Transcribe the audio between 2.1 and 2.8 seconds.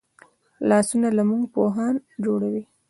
جوړوي